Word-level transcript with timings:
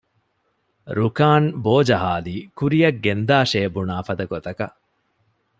ރުކާން 0.97 1.47
ބޯޖަހާލީ 1.63 2.35
ކުރިއަށް 2.57 3.01
ގެންދާށޭ 3.05 3.61
ބުނާފަދަ 3.75 4.25
ގޮތަކަށް 4.31 4.75